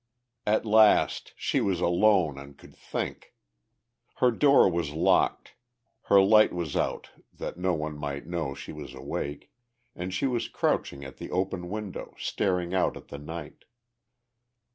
At 0.47 0.65
last 0.65 1.31
she 1.35 1.61
was 1.61 1.79
alone 1.79 2.39
and 2.39 2.57
could 2.57 2.75
think! 2.75 3.35
Her 4.15 4.31
door 4.31 4.67
was 4.67 4.93
locked, 4.93 5.53
her 6.05 6.19
light 6.19 6.51
was 6.51 6.75
out 6.75 7.11
that 7.31 7.55
no 7.55 7.75
one 7.75 7.99
might 7.99 8.25
know 8.25 8.55
she 8.55 8.73
was 8.73 8.95
awake, 8.95 9.51
and 9.95 10.11
she 10.11 10.25
was 10.25 10.47
crouching 10.49 11.05
at 11.05 11.17
the 11.17 11.29
open 11.29 11.69
window, 11.69 12.15
staring 12.17 12.73
out 12.73 12.97
at 12.97 13.09
the 13.09 13.19
night. 13.19 13.65